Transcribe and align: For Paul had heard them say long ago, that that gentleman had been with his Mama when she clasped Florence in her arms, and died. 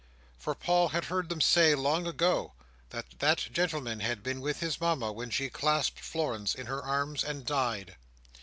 For 0.39 0.55
Paul 0.55 0.87
had 0.87 1.05
heard 1.05 1.29
them 1.29 1.39
say 1.41 1.75
long 1.75 2.07
ago, 2.07 2.53
that 2.89 3.19
that 3.19 3.37
gentleman 3.37 3.99
had 3.99 4.23
been 4.23 4.41
with 4.41 4.59
his 4.59 4.81
Mama 4.81 5.11
when 5.11 5.29
she 5.29 5.47
clasped 5.51 5.99
Florence 5.99 6.55
in 6.55 6.65
her 6.65 6.81
arms, 6.81 7.23
and 7.23 7.45
died. 7.45 7.97